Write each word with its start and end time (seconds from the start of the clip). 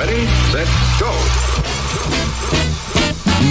Ready, 0.00 0.24
set, 0.50 0.66
go. 0.98 1.12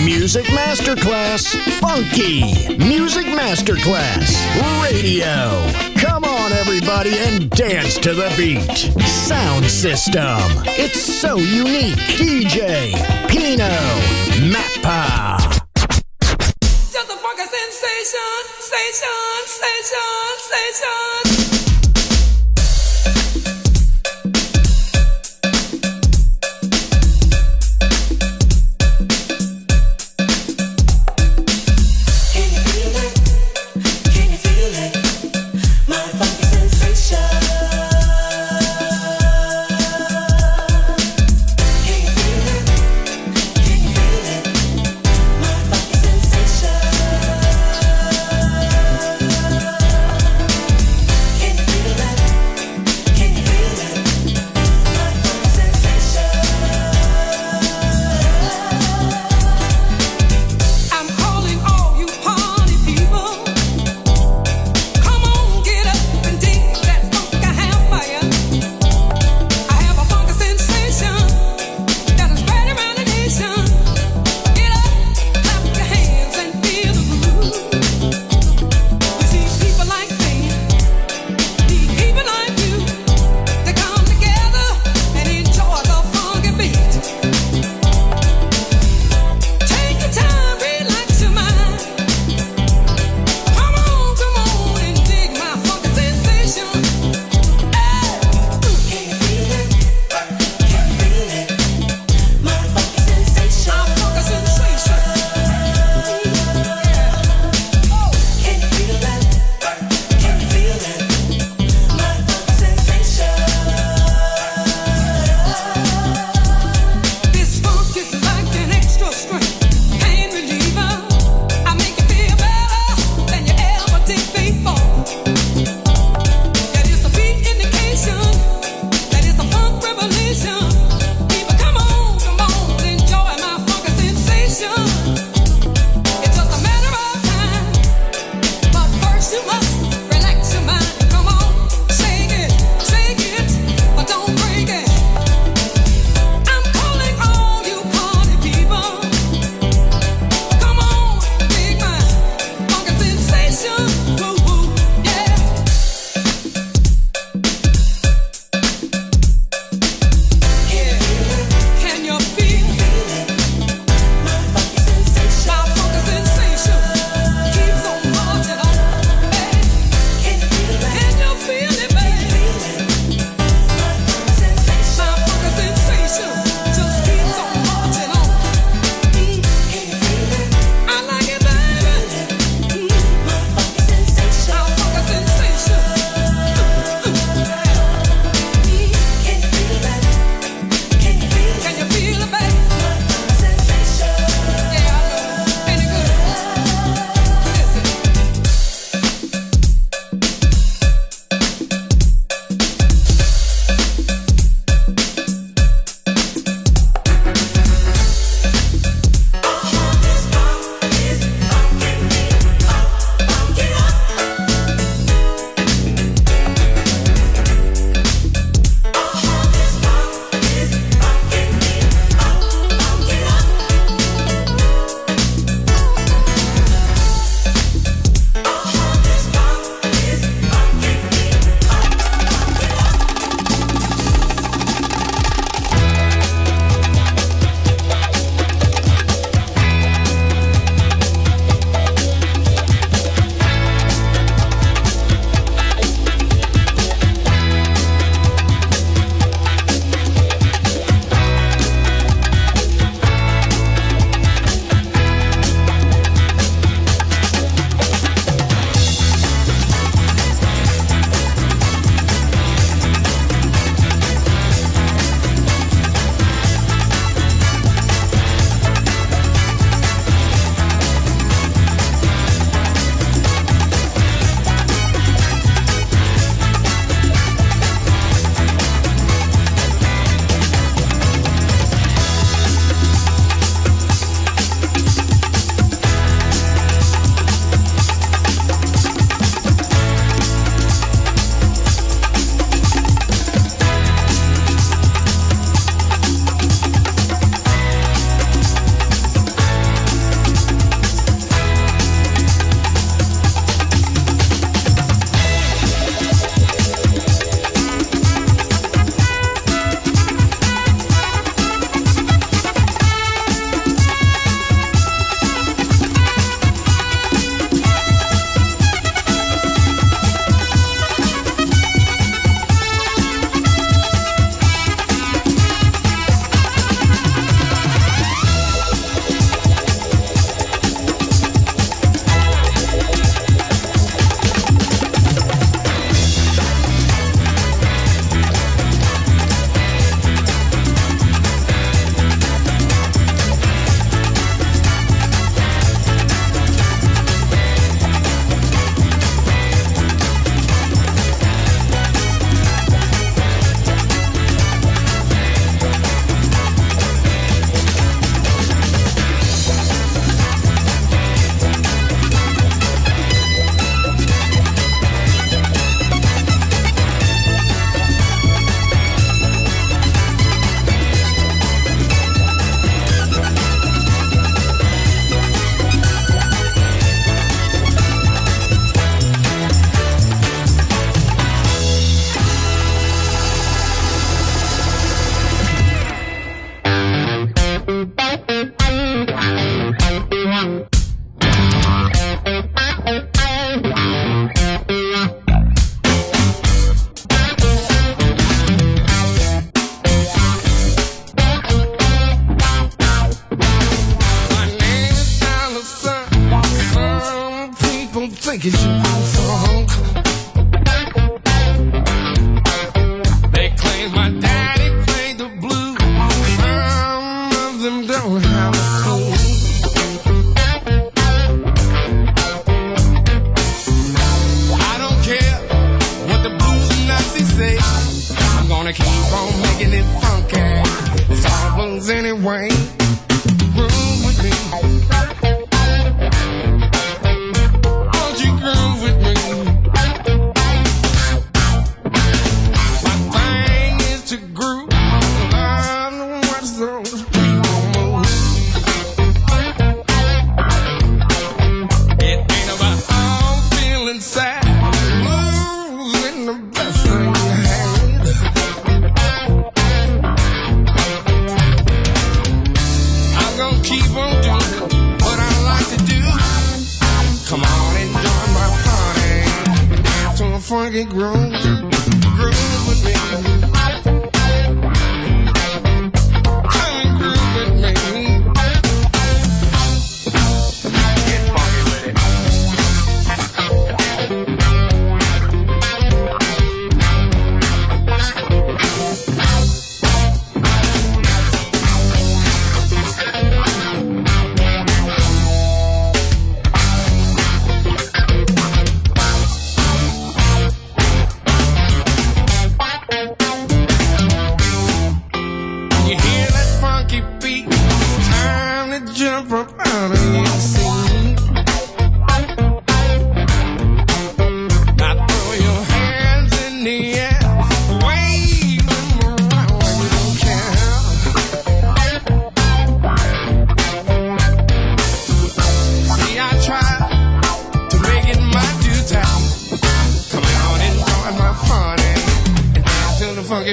Music 0.03 0.45
Masterclass 0.47 1.55
Funky. 1.79 2.41
Music 2.75 3.27
Masterclass 3.27 4.33
Radio. 4.81 5.61
Come 6.01 6.23
on, 6.23 6.51
everybody, 6.53 7.15
and 7.19 7.51
dance 7.51 7.99
to 7.99 8.15
the 8.15 8.33
beat. 8.35 8.63
Sound 9.05 9.65
system. 9.65 10.39
It's 10.65 10.99
so 10.99 11.37
unique. 11.37 11.99
DJ 12.17 12.93
Pino 13.27 13.69
Mappa. 14.49 15.37
Just 16.49 16.95
a 16.95 17.15
fucking 17.15 17.45
sensation, 17.45 18.41
station, 18.57 19.45
station, 19.45 20.33
station. 20.39 21.68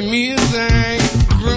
Dance 0.00 1.12
to 1.29 1.45
the 1.45 1.56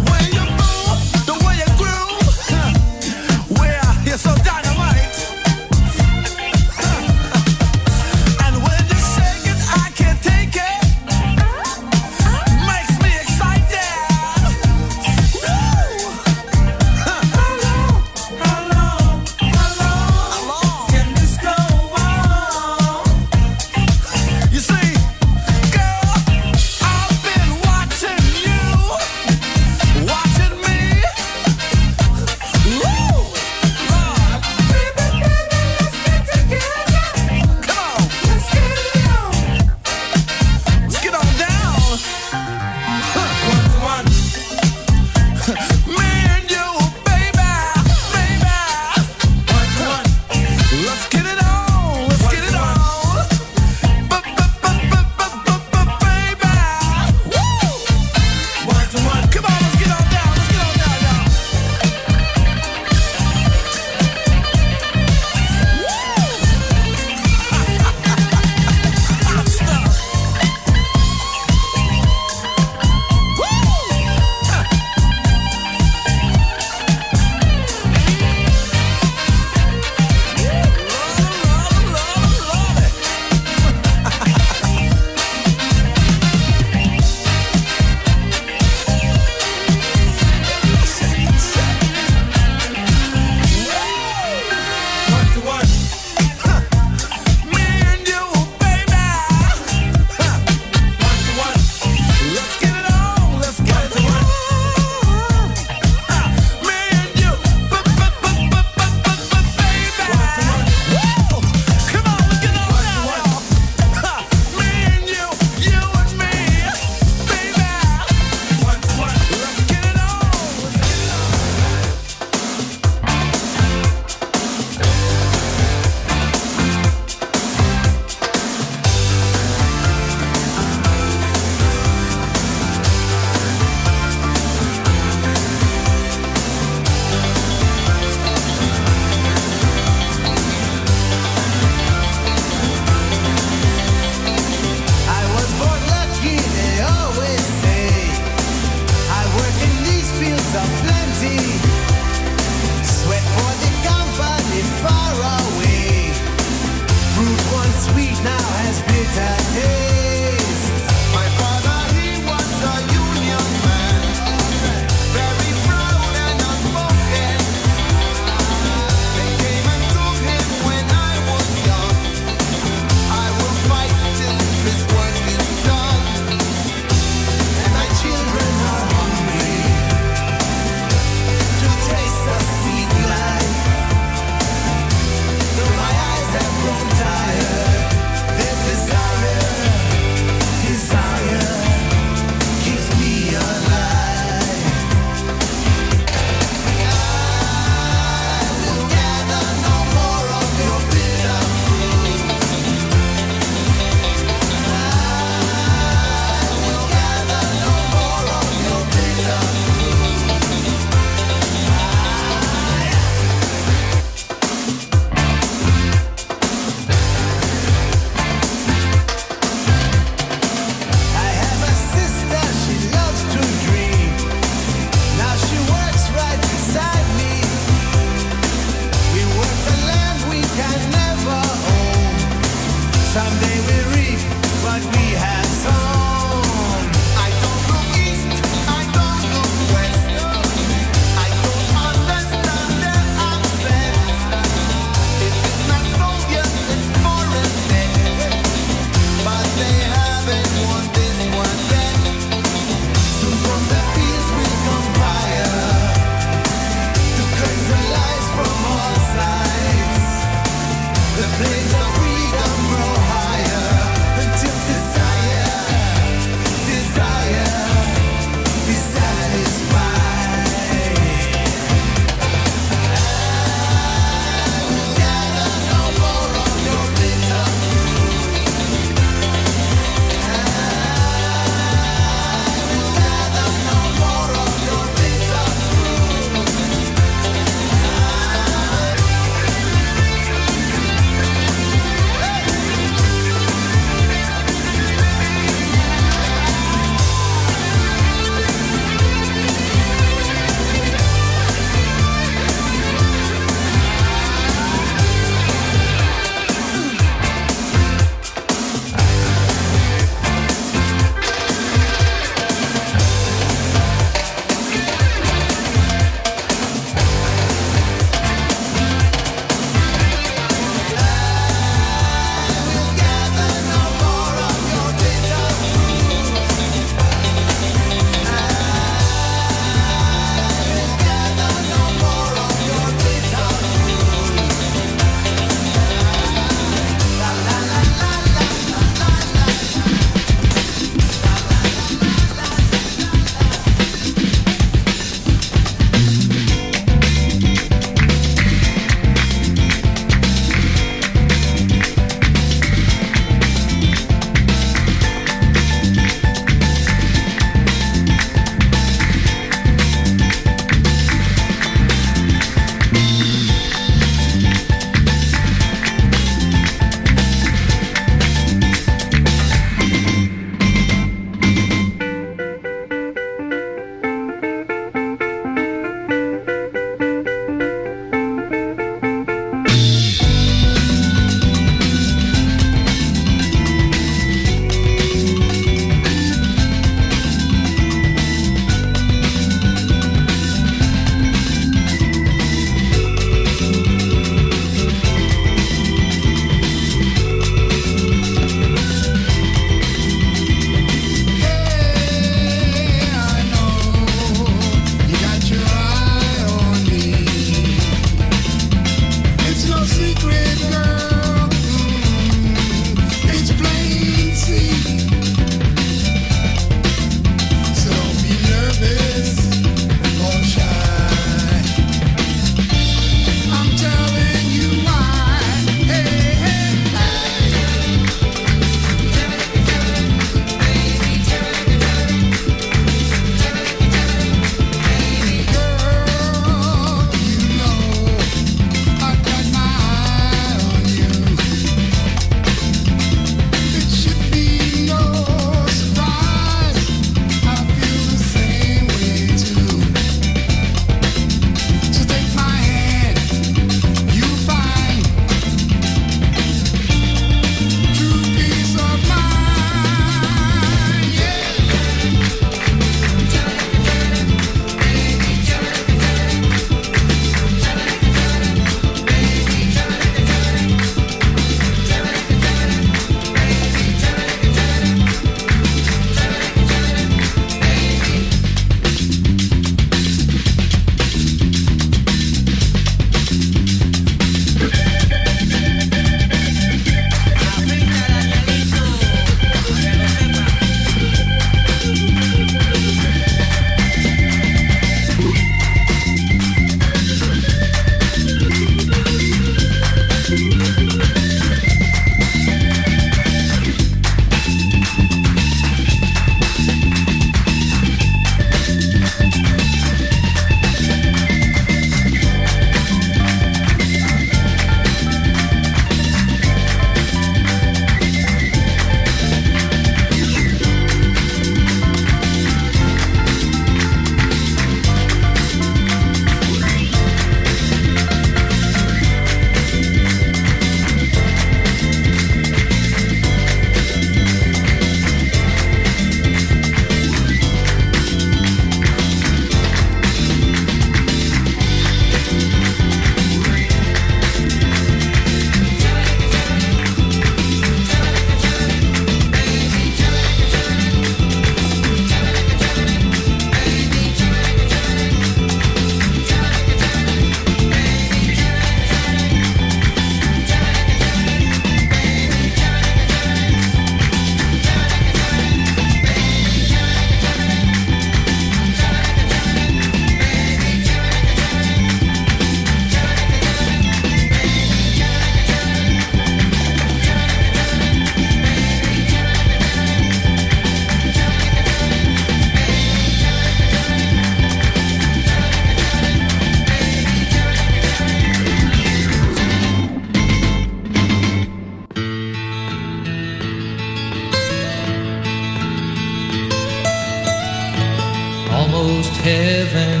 almost 598.88 599.12
heaven. 599.18 600.00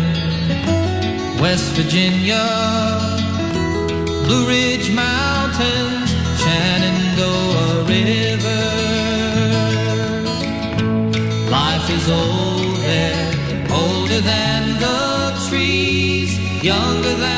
West 1.40 1.72
Virginia, 1.74 2.44
Blue 4.24 4.46
Ridge 4.48 4.90
Mountains, 4.94 6.10
Shenandoah 6.40 7.84
River. 7.94 8.64
Life 11.50 11.90
is 11.90 12.08
old 12.10 12.76
there, 12.88 13.30
older 13.70 14.20
than 14.20 14.78
the 14.80 15.48
trees, 15.48 16.38
younger 16.62 17.14
than 17.14 17.37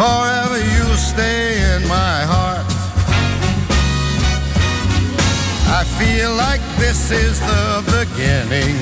Forever 0.00 0.56
you 0.56 0.86
stay 0.96 1.60
in 1.76 1.86
my 1.86 2.18
heart. 2.32 2.64
I 5.78 5.84
feel 6.00 6.32
like 6.36 6.62
this 6.78 7.10
is 7.10 7.38
the 7.40 7.84
beginning. 7.84 8.76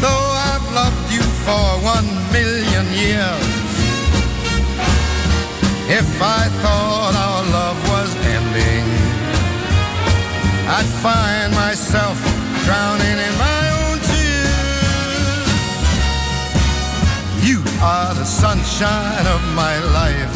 Though 0.00 0.28
I've 0.48 0.66
loved 0.72 1.12
you 1.12 1.24
for 1.44 1.66
one 1.84 2.08
million 2.32 2.86
years. 3.04 3.48
If 6.00 6.08
I 6.22 6.48
thought 6.62 7.12
our 7.26 7.42
love 7.58 7.78
was 7.92 8.10
ending, 8.34 8.86
I'd 10.76 10.90
find 11.04 11.52
myself 11.52 12.16
drowning 12.64 13.18
in 13.28 13.34
my 13.36 13.55
are 17.80 18.14
the 18.14 18.24
sunshine 18.24 19.26
of 19.26 19.42
my 19.54 19.78
life. 20.00 20.34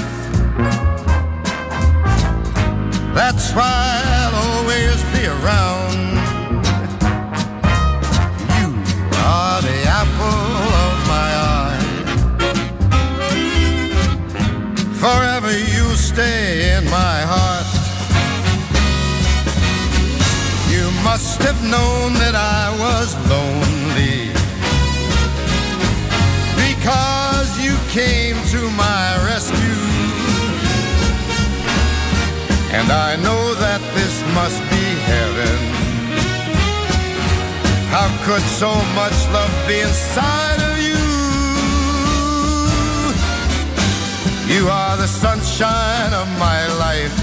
That's 3.14 3.52
why 3.52 4.02
I'll 4.04 4.34
always 4.48 5.02
be 5.14 5.26
around. 5.26 5.96
You 8.58 8.68
are 9.16 9.62
the 9.62 9.78
apple 10.00 10.50
of 10.86 10.96
my 11.14 11.30
eye. 11.56 11.82
Forever 15.04 15.52
you 15.56 15.96
stay 15.96 16.76
in 16.76 16.84
my 16.84 17.20
heart. 17.32 17.66
You 20.70 20.90
must 21.02 21.42
have 21.42 21.60
known 21.62 22.14
that 22.14 22.34
I 22.34 22.70
was 22.84 23.14
lonely 23.30 24.30
because 26.56 27.19
came 27.90 28.36
to 28.46 28.70
my 28.76 29.16
rescue. 29.26 29.82
And 32.70 32.88
I 32.92 33.16
know 33.16 33.54
that 33.54 33.80
this 33.98 34.22
must 34.32 34.60
be 34.70 34.84
heaven. 35.10 35.58
How 37.90 38.08
could 38.24 38.42
so 38.62 38.70
much 38.94 39.16
love 39.34 39.52
be 39.66 39.80
inside 39.80 40.60
of 40.70 40.78
you? 40.78 41.02
You 44.54 44.68
are 44.68 44.96
the 44.96 45.08
sunshine 45.08 46.12
of 46.14 46.28
my 46.38 46.60
life. 46.78 47.16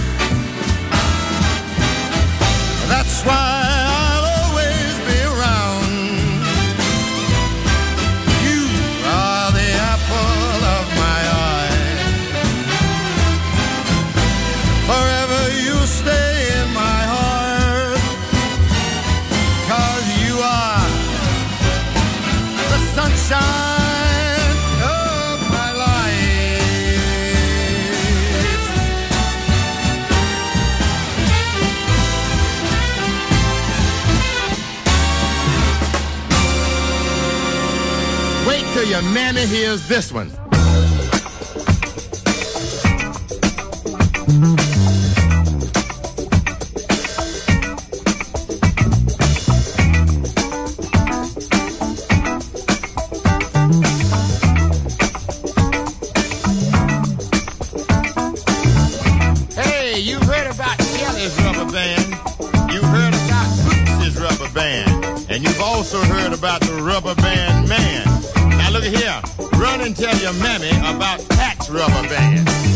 That's 2.90 3.24
why 3.24 3.87
sunshine 23.28 24.58
of 24.82 25.50
my 25.50 25.72
life. 25.74 26.18
Wait 38.48 38.64
till 38.74 38.88
your 38.88 39.02
mammy 39.02 39.46
hears 39.46 39.88
this 39.88 40.12
one. 40.14 40.32
Rubber 66.98 67.22
band 67.22 67.70
man. 67.70 68.06
Now 68.58 68.72
look 68.72 68.84
here. 68.84 69.22
Run 69.54 69.82
and 69.82 69.96
tell 69.96 70.18
your 70.18 70.34
mammy 70.42 70.72
about 70.96 71.24
Pat's 71.30 71.70
rubber 71.70 72.10
band. 72.10 72.67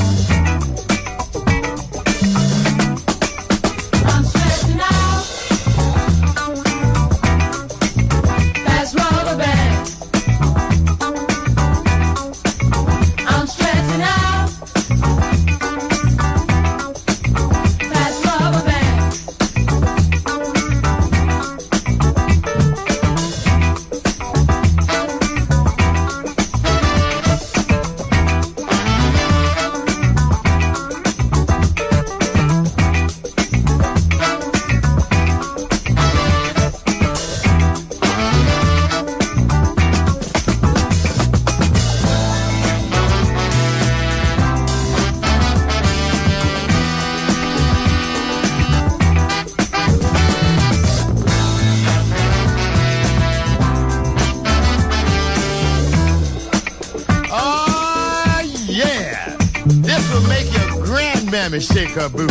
Shake 61.93 62.30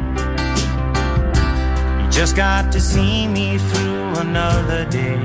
Just 2.11 2.35
got 2.35 2.71
to 2.73 2.79
see 2.81 3.25
me 3.27 3.57
through 3.57 4.15
another 4.17 4.85
day. 4.85 5.17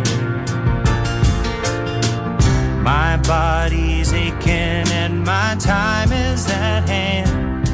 My 2.81 3.17
body's 3.27 4.13
aching 4.13 4.89
and 4.93 5.25
my 5.25 5.57
time 5.59 6.13
is 6.13 6.49
at 6.49 6.89
hand. 6.89 7.69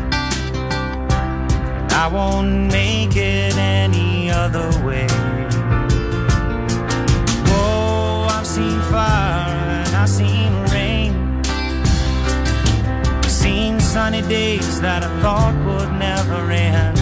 I 1.93 2.09
won't 2.09 2.73
make 2.73 3.15
it 3.15 3.55
any 3.57 4.31
other 4.31 4.71
way. 4.85 5.07
Whoa, 7.47 8.27
I've 8.31 8.47
seen 8.47 8.81
fire 8.91 9.85
and 9.85 9.95
I've 9.95 10.09
seen 10.09 10.53
rain. 10.73 11.43
I've 13.23 13.31
seen 13.31 13.79
sunny 13.79 14.23
days 14.23 14.81
that 14.81 15.05
I 15.05 15.21
thought 15.21 15.55
would 15.67 15.93
never 15.99 16.51
end. 16.51 17.02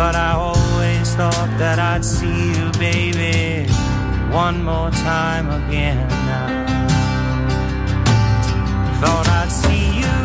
But 0.00 0.16
I 0.16 0.32
always 0.32 1.14
thought 1.14 1.52
that 1.58 1.78
I'd 1.78 2.02
see 2.02 2.54
you, 2.56 2.72
baby, 2.80 3.70
one 4.32 4.64
more 4.64 4.90
time 4.90 5.50
again. 5.50 6.08
Thought 9.02 9.28
I'd 9.28 9.52
see 9.52 10.00
you 10.00 10.16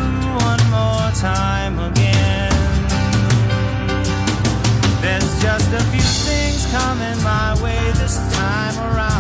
one 0.47 0.63
more 0.71 1.11
time 1.19 1.76
again. 1.91 2.55
There's 5.01 5.32
just 5.43 5.69
a 5.73 5.84
few 5.91 6.07
things 6.23 6.65
coming 6.71 7.21
my 7.21 7.61
way 7.61 7.91
this 7.99 8.15
time 8.34 8.78
around 8.80 9.14